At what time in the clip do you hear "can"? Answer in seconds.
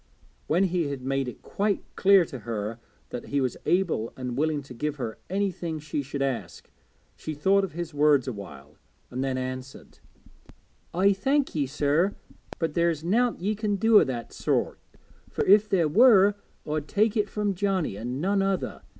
13.53-13.75